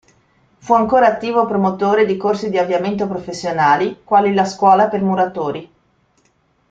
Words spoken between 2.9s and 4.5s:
professionali, quali la